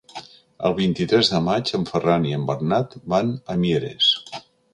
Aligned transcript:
El 0.69 0.73
vint-i-tres 0.77 1.29
de 1.33 1.41
maig 1.49 1.73
en 1.79 1.83
Ferran 1.91 2.25
i 2.31 2.33
en 2.39 2.49
Bernat 2.49 2.97
van 3.15 3.31
a 3.57 3.61
Mieres. 3.67 4.11